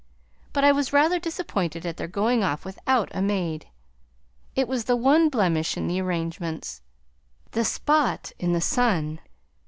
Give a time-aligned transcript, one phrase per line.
[0.51, 3.67] But I was rather disappointed at their going off without a maid.
[4.55, 6.81] It was the one blemish in the arrangements
[7.51, 9.19] the spot in the sun.